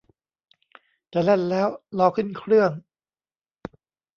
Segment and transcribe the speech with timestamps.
[1.13, 1.67] จะแล่นแล้ว
[1.97, 2.71] รอขึ้นเครื่อง